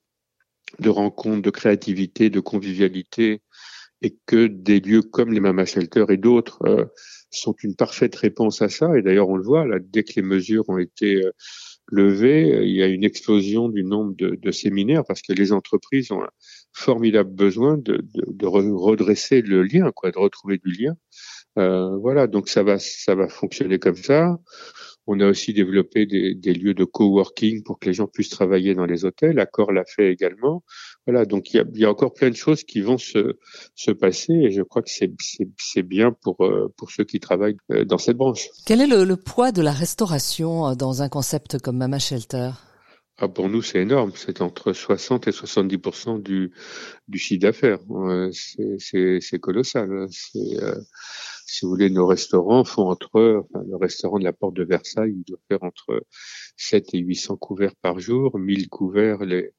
de 0.79 0.89
rencontre, 0.89 1.41
de 1.41 1.49
créativité, 1.49 2.29
de 2.29 2.39
convivialité, 2.39 3.41
et 4.05 4.15
que 4.27 4.45
des 4.45 4.79
lieux 4.79 5.01
comme 5.01 5.33
les 5.33 5.39
Mama 5.39 5.65
Shelter 5.65 6.05
et 6.09 6.17
d'autres 6.17 6.59
euh, 6.67 6.85
sont 7.31 7.55
une 7.63 7.75
parfaite 7.75 8.15
réponse 8.15 8.61
à 8.61 8.69
ça. 8.69 8.95
Et 8.95 9.01
d'ailleurs, 9.01 9.29
on 9.29 9.35
le 9.35 9.43
voit, 9.43 9.65
là, 9.65 9.77
dès 9.81 10.03
que 10.03 10.13
les 10.15 10.21
mesures 10.21 10.69
ont 10.69 10.77
été 10.77 11.25
euh, 11.25 11.31
levées, 11.87 12.61
il 12.63 12.75
y 12.75 12.83
a 12.83 12.87
une 12.87 13.03
explosion 13.03 13.67
du 13.67 13.83
nombre 13.83 14.15
de, 14.15 14.37
de, 14.39 14.51
séminaires 14.51 15.03
parce 15.07 15.23
que 15.23 15.33
les 15.33 15.51
entreprises 15.51 16.11
ont 16.11 16.21
un 16.21 16.29
formidable 16.71 17.31
besoin 17.33 17.77
de, 17.77 17.97
de, 18.13 18.25
de 18.27 18.45
redresser 18.45 19.41
le 19.41 19.63
lien, 19.63 19.91
quoi, 19.91 20.11
de 20.11 20.19
retrouver 20.19 20.59
du 20.63 20.71
lien. 20.71 20.95
Euh, 21.57 21.97
voilà, 21.97 22.27
donc 22.27 22.47
ça 22.47 22.61
va, 22.61 22.77
ça 22.77 23.15
va 23.15 23.27
fonctionner 23.27 23.79
comme 23.79 23.95
ça. 23.95 24.37
On 25.07 25.19
a 25.19 25.27
aussi 25.27 25.53
développé 25.53 26.05
des, 26.05 26.33
des, 26.33 26.53
lieux 26.53 26.73
de 26.73 26.83
coworking 26.83 27.63
pour 27.63 27.79
que 27.79 27.87
les 27.87 27.93
gens 27.93 28.07
puissent 28.07 28.29
travailler 28.29 28.73
dans 28.73 28.85
les 28.85 29.05
hôtels. 29.05 29.39
Accor 29.39 29.71
l'a 29.71 29.85
fait 29.85 30.11
également. 30.11 30.63
Voilà, 31.05 31.25
donc 31.25 31.53
il 31.53 31.57
y 31.57 31.59
a, 31.59 31.65
y 31.73 31.85
a 31.85 31.89
encore 31.89 32.13
plein 32.13 32.29
de 32.29 32.35
choses 32.35 32.63
qui 32.63 32.81
vont 32.81 32.97
se, 32.97 33.37
se 33.75 33.91
passer 33.91 34.33
et 34.33 34.51
je 34.51 34.63
crois 34.63 34.81
que 34.81 34.89
c'est 34.89 35.83
bien 35.83 36.11
pour, 36.11 36.43
euh, 36.43 36.73
pour 36.77 36.91
ceux 36.91 37.03
qui 37.03 37.19
travaillent 37.19 37.57
euh, 37.71 37.85
dans 37.85 37.97
cette 37.97 38.17
branche. 38.17 38.49
Quel 38.65 38.81
est 38.81 38.87
le, 38.87 39.03
le 39.03 39.15
poids 39.15 39.51
de 39.51 39.61
la 39.61 39.71
restauration 39.71 40.69
euh, 40.69 40.75
dans 40.75 41.01
un 41.01 41.09
concept 41.09 41.59
comme 41.59 41.77
Mama 41.77 41.99
Shelter? 41.99 42.51
Ah, 43.17 43.29
pour 43.29 43.47
nous, 43.47 43.61
c'est 43.61 43.79
énorme. 43.79 44.11
C'est 44.13 44.41
entre 44.41 44.73
60 44.73 45.29
et 45.29 45.31
70 45.31 45.77
du, 46.19 46.51
du 47.07 47.17
chiffre 47.17 47.41
d'affaires. 47.41 47.79
C'est 48.31 49.39
colossal. 49.39 49.89
Euh, 50.35 50.75
si 51.45 51.65
vous 51.65 51.69
voulez, 51.71 51.89
nos 51.89 52.07
restaurants 52.07 52.63
font 52.63 52.89
entre, 52.89 53.45
enfin, 53.45 53.63
le 53.67 53.75
restaurant 53.77 54.19
de 54.19 54.23
la 54.23 54.33
Porte 54.33 54.55
de 54.55 54.63
Versailles, 54.63 55.13
il 55.15 55.23
doit 55.23 55.39
faire 55.47 55.63
entre 55.63 56.05
7 56.57 56.93
et 56.93 56.99
800 56.99 57.37
couverts 57.37 57.75
par 57.81 57.99
jour, 57.99 58.37
1000 58.37 58.69
couverts 58.69 59.23
les, 59.25 59.51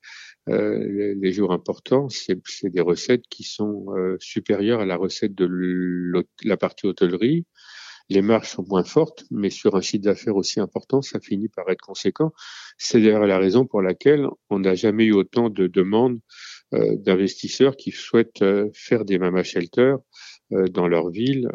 euh, 0.49 1.15
les, 1.17 1.33
jours 1.33 1.53
importants. 1.53 2.09
C'est 2.09 2.41
des 2.65 2.81
recettes 2.81 3.27
qui 3.31 3.45
sont 3.45 3.87
euh, 3.97 4.17
supérieures 4.21 4.81
à 4.81 4.87
la 4.87 4.97
recette 4.97 5.35
de 5.35 5.49
la 6.45 6.57
partie 6.57 6.87
hôtellerie 6.87 7.47
les 8.09 8.23
marges 8.23 8.51
sont 8.51 8.65
moins 8.69 8.85
fortes, 8.85 9.25
mais 9.31 9.51
sur 9.51 9.75
un 9.75 9.81
chiffre 9.81 10.05
d'affaires 10.05 10.37
aussi 10.37 10.61
important, 10.61 11.03
ça 11.03 11.21
finit 11.21 11.49
par 11.49 11.69
être 11.71 11.81
conséquent. 11.81 12.33
C'est 12.79 13.01
d'ailleurs 13.01 13.27
la 13.27 13.39
raison 13.39 13.67
pour 13.67 13.83
laquelle 13.83 14.27
on 14.49 14.61
n'a 14.61 14.75
jamais 14.75 15.07
eu 15.07 15.13
autant 15.13 15.51
de 15.51 15.67
demandes 15.67 16.21
euh, 16.75 16.97
d'investisseurs 16.97 17.77
qui 17.77 17.91
souhaitent 17.91 18.43
euh, 18.43 18.71
faire 18.75 19.05
des 19.05 19.19
mama 19.19 19.43
shelters 19.43 19.99
dans 20.51 20.87
leur 20.87 21.11
ville, 21.11 21.49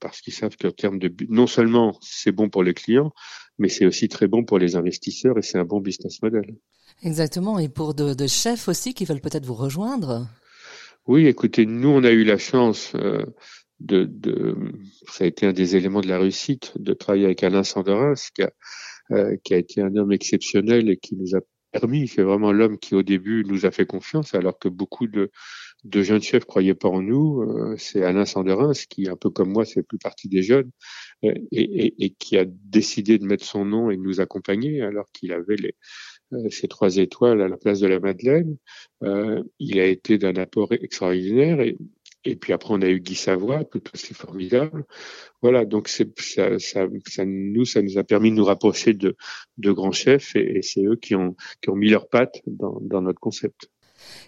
parce 0.00 0.20
qu'ils 0.20 0.34
savent 0.34 0.56
qu'en 0.56 0.70
termes 0.70 0.98
de 0.98 1.12
non 1.28 1.46
seulement 1.46 1.96
c'est 2.02 2.32
bon 2.32 2.48
pour 2.48 2.62
les 2.62 2.74
clients, 2.74 3.12
mais 3.58 3.68
c'est 3.68 3.86
aussi 3.86 4.08
très 4.08 4.28
bon 4.28 4.44
pour 4.44 4.58
les 4.58 4.76
investisseurs 4.76 5.38
et 5.38 5.42
c'est 5.42 5.58
un 5.58 5.64
bon 5.64 5.80
business 5.80 6.20
model. 6.22 6.56
Exactement, 7.02 7.58
et 7.58 7.68
pour 7.68 7.94
de, 7.94 8.14
de 8.14 8.26
chefs 8.26 8.68
aussi 8.68 8.94
qui 8.94 9.04
veulent 9.04 9.20
peut-être 9.20 9.46
vous 9.46 9.54
rejoindre? 9.54 10.28
Oui, 11.06 11.26
écoutez, 11.26 11.66
nous 11.66 11.88
on 11.88 12.04
a 12.04 12.10
eu 12.10 12.24
la 12.24 12.36
chance 12.36 12.94
de, 13.80 14.04
de, 14.04 14.56
ça 15.08 15.24
a 15.24 15.26
été 15.26 15.46
un 15.46 15.52
des 15.52 15.76
éléments 15.76 16.00
de 16.00 16.08
la 16.08 16.18
réussite 16.18 16.72
de 16.76 16.92
travailler 16.92 17.26
avec 17.26 17.42
Alain 17.42 17.62
Sanderins, 17.62 18.14
qui 18.34 18.42
a, 18.42 18.50
euh, 19.12 19.36
qui 19.44 19.54
a 19.54 19.58
été 19.58 19.80
un 19.82 19.94
homme 19.96 20.12
exceptionnel 20.12 20.90
et 20.90 20.96
qui 20.96 21.14
nous 21.16 21.36
a 21.36 21.40
permis, 21.72 22.08
c'est 22.08 22.22
vraiment 22.22 22.52
l'homme 22.52 22.78
qui 22.78 22.94
au 22.94 23.02
début 23.02 23.44
nous 23.46 23.66
a 23.66 23.70
fait 23.70 23.86
confiance, 23.86 24.34
alors 24.34 24.58
que 24.58 24.68
beaucoup 24.68 25.06
de, 25.06 25.30
de 25.84 26.02
jeunes 26.02 26.22
chefs 26.22 26.44
croyaient 26.44 26.74
pas 26.74 26.88
en 26.88 27.02
nous. 27.02 27.42
Euh, 27.42 27.76
c'est 27.78 28.02
Alain 28.02 28.24
Sanderins 28.24 28.72
qui, 28.88 29.08
un 29.08 29.16
peu 29.16 29.30
comme 29.30 29.50
moi, 29.50 29.64
c'est 29.64 29.82
plus 29.82 29.98
partie 29.98 30.28
des 30.28 30.42
jeunes 30.42 30.70
euh, 31.24 31.34
et, 31.52 31.86
et, 31.86 32.04
et, 32.04 32.10
qui 32.10 32.36
a 32.38 32.44
décidé 32.46 33.18
de 33.18 33.24
mettre 33.24 33.44
son 33.44 33.64
nom 33.64 33.90
et 33.90 33.96
de 33.96 34.02
nous 34.02 34.20
accompagner, 34.20 34.82
alors 34.82 35.06
qu'il 35.12 35.32
avait 35.32 35.56
les, 35.56 35.74
ces 36.50 36.68
trois 36.68 36.96
étoiles 36.96 37.40
à 37.40 37.48
la 37.48 37.56
place 37.56 37.80
de 37.80 37.86
la 37.86 38.00
Madeleine. 38.00 38.56
Euh, 39.02 39.42
il 39.58 39.78
a 39.78 39.86
été 39.86 40.18
d'un 40.18 40.36
apport 40.36 40.72
extraordinaire 40.72 41.60
et, 41.60 41.76
et 42.24 42.34
puis 42.34 42.52
après, 42.52 42.74
on 42.74 42.82
a 42.82 42.88
eu 42.88 42.98
Guy 43.00 43.14
Savoie, 43.14 43.64
tout 43.64 43.82
aussi 43.94 44.12
formidable. 44.12 44.84
Voilà, 45.42 45.64
donc 45.64 45.88
c'est 45.88 46.18
ça, 46.18 46.58
ça, 46.58 46.86
ça, 47.06 47.24
nous, 47.24 47.64
ça 47.64 47.82
nous 47.82 47.98
a 47.98 48.04
permis 48.04 48.30
de 48.30 48.36
nous 48.36 48.44
rapprocher 48.44 48.94
de, 48.94 49.16
de 49.58 49.70
grands 49.70 49.92
chefs 49.92 50.34
et, 50.34 50.60
c'est 50.62 50.84
eux 50.84 50.96
qui 50.96 51.14
ont, 51.14 51.36
qui 51.62 51.70
ont 51.70 51.76
mis 51.76 51.88
leurs 51.88 52.08
pattes 52.08 52.42
dans, 52.46 52.80
dans 52.80 53.00
notre 53.00 53.20
concept. 53.20 53.70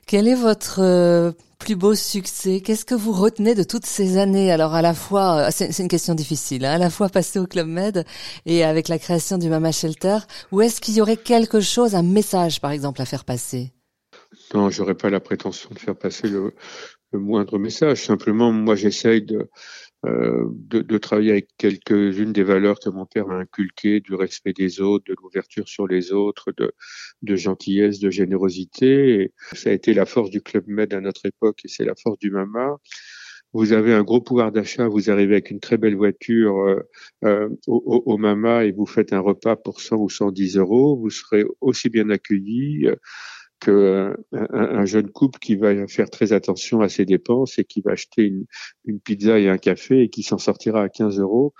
Quel 0.06 0.28
est 0.28 0.34
votre 0.34 0.80
euh, 0.80 1.32
plus 1.58 1.76
beau 1.76 1.94
succès? 1.94 2.60
Qu'est-ce 2.60 2.84
que 2.84 2.94
vous 2.94 3.12
retenez 3.12 3.54
de 3.54 3.62
toutes 3.62 3.86
ces 3.86 4.16
années? 4.16 4.50
Alors 4.50 4.74
à 4.74 4.82
la 4.82 4.94
fois, 4.94 5.48
euh, 5.48 5.50
c'est 5.50 5.78
une 5.78 5.88
question 5.88 6.14
difficile, 6.14 6.64
hein, 6.64 6.72
à 6.72 6.78
la 6.78 6.90
fois 6.90 7.08
passer 7.08 7.38
au 7.38 7.46
Club 7.46 7.66
Med 7.66 8.04
et 8.46 8.64
avec 8.64 8.88
la 8.88 8.98
création 8.98 9.38
du 9.38 9.48
Mama 9.48 9.72
Shelter, 9.72 10.18
ou 10.52 10.60
est-ce 10.60 10.80
qu'il 10.80 10.94
y 10.94 11.00
aurait 11.00 11.16
quelque 11.16 11.60
chose, 11.60 11.94
un 11.94 12.02
message 12.02 12.60
par 12.60 12.70
exemple 12.70 13.02
à 13.02 13.04
faire 13.04 13.24
passer? 13.24 13.72
Non, 14.54 14.70
j'aurais 14.70 14.94
pas 14.94 15.10
la 15.10 15.20
prétention 15.20 15.70
de 15.72 15.78
faire 15.78 15.96
passer 15.96 16.28
le, 16.28 16.54
moindre 17.12 17.58
message. 17.58 18.04
Simplement, 18.04 18.52
moi, 18.52 18.74
j'essaye 18.74 19.22
de, 19.22 19.50
de, 20.04 20.80
de, 20.80 20.98
travailler 20.98 21.32
avec 21.32 21.48
quelques-unes 21.58 22.32
des 22.32 22.42
valeurs 22.42 22.78
que 22.78 22.88
mon 22.88 23.04
père 23.06 23.26
m'a 23.26 23.36
inculquées, 23.36 24.00
du 24.00 24.14
respect 24.14 24.52
des 24.52 24.80
autres, 24.80 25.04
de 25.08 25.16
l'ouverture 25.20 25.68
sur 25.68 25.86
les 25.88 26.12
autres, 26.12 26.52
de, 26.56 26.72
de 27.22 27.36
gentillesse, 27.36 27.98
de 27.98 28.10
générosité. 28.10 29.32
Ça 29.52 29.70
a 29.70 29.72
été 29.72 29.94
la 29.94 30.06
force 30.06 30.30
du 30.30 30.40
Club 30.40 30.64
Med 30.68 30.94
à 30.94 31.00
notre 31.00 31.26
époque 31.26 31.60
et 31.64 31.68
c'est 31.68 31.84
la 31.84 31.94
force 31.94 32.18
du 32.18 32.30
Mama. 32.30 32.76
Vous 33.54 33.72
avez 33.72 33.94
un 33.94 34.02
gros 34.02 34.20
pouvoir 34.20 34.52
d'achat, 34.52 34.88
vous 34.88 35.10
arrivez 35.10 35.32
avec 35.32 35.50
une 35.50 35.60
très 35.60 35.78
belle 35.78 35.96
voiture 35.96 36.58
euh, 36.58 36.82
euh 37.24 37.48
au, 37.66 38.02
au, 38.04 38.18
Mama 38.18 38.64
et 38.64 38.72
vous 38.72 38.84
faites 38.84 39.14
un 39.14 39.20
repas 39.20 39.56
pour 39.56 39.80
100 39.80 39.96
ou 39.96 40.10
110 40.10 40.58
euros, 40.58 40.98
vous 40.98 41.08
serez 41.08 41.44
aussi 41.62 41.88
bien 41.88 42.10
accueilli 42.10 42.88
que 43.60 44.16
un, 44.32 44.84
jeune 44.84 45.10
couple 45.10 45.38
qui 45.38 45.56
va 45.56 45.86
faire 45.88 46.10
très 46.10 46.32
attention 46.32 46.80
à 46.80 46.88
ses 46.88 47.04
dépenses 47.04 47.58
et 47.58 47.64
qui 47.64 47.80
va 47.80 47.92
acheter 47.92 48.22
une, 48.22 48.44
une 48.84 49.00
pizza 49.00 49.38
et 49.38 49.48
un 49.48 49.58
café 49.58 50.02
et 50.02 50.08
qui 50.08 50.22
s'en 50.22 50.38
sortira 50.38 50.82
à 50.82 50.88
15 50.88 51.18
euros 51.18 51.54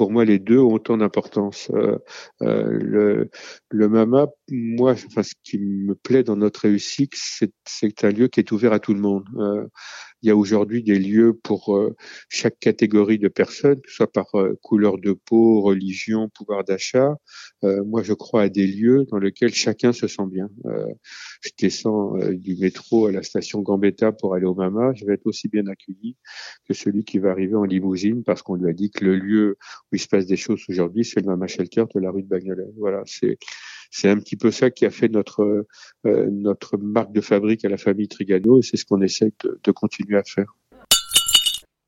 pour 0.00 0.10
moi, 0.10 0.24
les 0.24 0.38
deux 0.38 0.58
ont 0.58 0.72
autant 0.72 0.96
d'importance. 0.96 1.70
Euh, 1.74 1.98
euh, 2.40 2.70
le, 2.70 3.30
le 3.68 3.88
Mama, 3.90 4.28
moi, 4.48 4.92
enfin, 4.92 5.22
ce 5.22 5.34
qui 5.44 5.58
me 5.58 5.94
plaît 5.94 6.22
dans 6.22 6.36
notre 6.36 6.62
réussite, 6.62 7.12
c'est 7.66 8.04
un 8.04 8.08
lieu 8.08 8.28
qui 8.28 8.40
est 8.40 8.50
ouvert 8.50 8.72
à 8.72 8.78
tout 8.78 8.94
le 8.94 9.00
monde. 9.00 9.24
Euh, 9.36 9.66
il 10.22 10.28
y 10.28 10.30
a 10.30 10.36
aujourd'hui 10.36 10.82
des 10.82 10.98
lieux 10.98 11.32
pour 11.32 11.76
euh, 11.76 11.96
chaque 12.28 12.58
catégorie 12.58 13.18
de 13.18 13.28
personnes, 13.28 13.80
que 13.80 13.88
ce 13.88 13.96
soit 13.96 14.12
par 14.12 14.26
euh, 14.34 14.58
couleur 14.62 14.98
de 14.98 15.12
peau, 15.12 15.62
religion, 15.62 16.28
pouvoir 16.28 16.64
d'achat. 16.64 17.16
Euh, 17.64 17.82
moi, 17.84 18.02
je 18.02 18.12
crois 18.12 18.42
à 18.42 18.48
des 18.48 18.66
lieux 18.66 19.06
dans 19.10 19.18
lesquels 19.18 19.54
chacun 19.54 19.92
se 19.92 20.06
sent 20.06 20.26
bien. 20.30 20.48
je 21.42 21.50
descends 21.58 22.16
du 22.32 22.56
métro 22.56 23.06
à 23.06 23.12
la 23.12 23.22
station 23.22 23.60
Gambetta 23.60 24.12
pour 24.12 24.34
aller 24.34 24.46
au 24.46 24.54
Mama, 24.54 24.92
je 24.94 25.04
vais 25.04 25.14
être 25.14 25.26
aussi 25.26 25.48
bien 25.48 25.66
accueilli 25.66 26.16
que 26.66 26.74
celui 26.74 27.04
qui 27.04 27.18
va 27.18 27.30
arriver 27.30 27.54
en 27.54 27.64
limousine 27.64 28.22
parce 28.24 28.42
qu'on 28.42 28.54
lui 28.54 28.68
a 28.68 28.72
dit 28.72 28.90
que 28.90 29.04
le 29.04 29.16
lieu 29.16 29.58
où 29.92 29.96
il 29.96 29.98
se 29.98 30.08
passe 30.08 30.26
des 30.26 30.36
choses 30.36 30.62
aujourd'hui, 30.68 31.04
c'est 31.04 31.20
le 31.20 31.26
Mama 31.26 31.46
Shelter 31.46 31.84
de 31.94 32.00
la 32.00 32.10
rue 32.10 32.22
de 32.22 32.28
Bagnolet. 32.28 32.70
Voilà, 32.76 33.02
c'est 33.06 33.38
c'est 33.90 34.08
un 34.08 34.18
petit 34.18 34.36
peu 34.36 34.50
ça 34.50 34.70
qui 34.70 34.86
a 34.86 34.90
fait 34.90 35.08
notre 35.08 35.66
euh, 36.06 36.28
notre 36.30 36.78
marque 36.78 37.12
de 37.12 37.20
fabrique 37.20 37.64
à 37.64 37.68
la 37.68 37.76
famille 37.76 38.08
Trigano 38.08 38.58
et 38.58 38.62
c'est 38.62 38.76
ce 38.76 38.84
qu'on 38.84 39.02
essaie 39.02 39.32
de, 39.44 39.60
de 39.62 39.72
continuer 39.72 40.16
à 40.16 40.24
faire. 40.24 40.56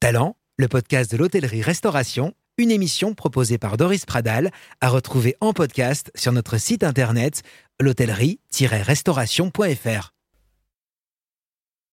Talent, 0.00 0.36
le 0.58 0.68
podcast 0.68 1.10
de 1.12 1.16
l'hôtellerie-restauration, 1.16 2.34
une 2.58 2.70
émission 2.70 3.14
proposée 3.14 3.58
par 3.58 3.76
Doris 3.76 4.04
Pradal 4.04 4.50
à 4.80 4.88
retrouver 4.88 5.36
en 5.40 5.52
podcast 5.52 6.10
sur 6.14 6.32
notre 6.32 6.58
site 6.58 6.82
internet 6.82 7.42
l'hôtellerie-restauration.fr. 7.80 10.11